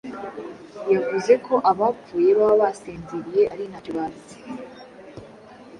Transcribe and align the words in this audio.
Yavuze 0.93 1.33
ko 1.45 1.53
abapfuye 1.71 2.29
baba 2.37 2.55
basinziriye 2.61 3.41
ari 3.53 3.63
ntacyo 3.69 3.91
bazi. 3.97 4.37